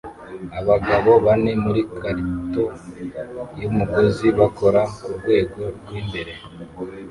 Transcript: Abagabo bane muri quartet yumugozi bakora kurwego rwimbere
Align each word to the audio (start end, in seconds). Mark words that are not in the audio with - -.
Abagabo 0.59 1.11
bane 1.25 1.51
muri 1.63 1.81
quartet 1.95 2.57
yumugozi 3.61 4.27
bakora 4.39 4.81
kurwego 5.01 5.61
rwimbere 5.77 6.33